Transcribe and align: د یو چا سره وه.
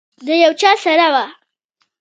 د 0.25 0.27
یو 0.43 0.51
چا 0.61 0.71
سره 0.83 1.07
وه. 1.13 1.25